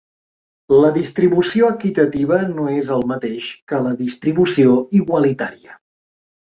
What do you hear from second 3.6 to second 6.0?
que la distribució igualitària.